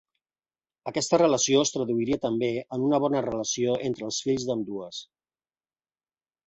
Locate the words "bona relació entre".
3.07-4.09